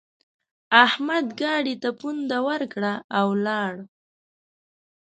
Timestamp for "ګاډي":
1.41-1.75